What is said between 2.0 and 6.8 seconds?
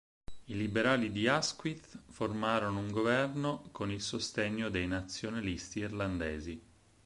formarono un governo con il sostegno dei nazionalisti irlandesi.